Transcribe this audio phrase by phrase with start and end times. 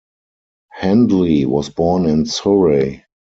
[0.75, 3.05] Hendley was born in Surrey.